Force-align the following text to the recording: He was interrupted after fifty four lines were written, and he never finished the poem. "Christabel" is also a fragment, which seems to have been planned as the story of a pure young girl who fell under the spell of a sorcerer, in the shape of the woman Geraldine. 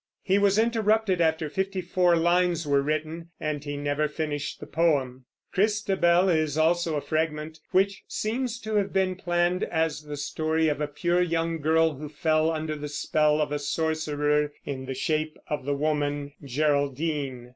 He 0.23 0.39
was 0.39 0.57
interrupted 0.57 1.21
after 1.21 1.47
fifty 1.47 1.79
four 1.79 2.15
lines 2.15 2.65
were 2.65 2.81
written, 2.81 3.29
and 3.39 3.63
he 3.63 3.77
never 3.77 4.07
finished 4.07 4.59
the 4.59 4.65
poem. 4.65 5.25
"Christabel" 5.51 6.27
is 6.27 6.57
also 6.57 6.95
a 6.95 7.01
fragment, 7.01 7.59
which 7.69 8.01
seems 8.07 8.57
to 8.61 8.77
have 8.77 8.93
been 8.93 9.15
planned 9.15 9.63
as 9.63 10.01
the 10.01 10.17
story 10.17 10.69
of 10.69 10.81
a 10.81 10.87
pure 10.87 11.21
young 11.21 11.59
girl 11.61 11.93
who 11.99 12.09
fell 12.09 12.49
under 12.49 12.75
the 12.75 12.89
spell 12.89 13.39
of 13.39 13.51
a 13.51 13.59
sorcerer, 13.59 14.51
in 14.65 14.85
the 14.85 14.95
shape 14.95 15.37
of 15.47 15.65
the 15.65 15.75
woman 15.75 16.33
Geraldine. 16.43 17.49